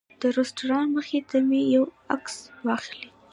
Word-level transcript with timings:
د 0.21 0.23
رسټورانټ 0.37 0.89
مخې 0.95 1.19
ته 1.29 1.37
مې 1.47 1.61
یو 1.75 1.85
عکس 2.15 2.35
واخلي. 2.65 3.07